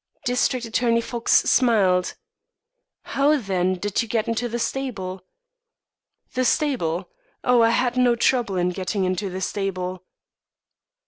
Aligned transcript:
District 0.25 0.65
Attorney 0.65 0.99
Fox 0.99 1.31
smiled. 1.43 2.15
"How 3.03 3.37
then 3.37 3.75
did 3.75 4.01
you 4.01 4.07
get 4.07 4.27
into 4.27 4.49
the 4.49 4.57
stable?" 4.57 5.21
"The 6.33 6.43
stable! 6.43 7.09
Oh, 7.43 7.61
I 7.61 7.69
had 7.69 7.97
no 7.97 8.15
trouble 8.15 8.55
in 8.57 8.69
getting 8.69 9.03
into 9.03 9.29
the 9.29 9.41
stable." 9.41 10.03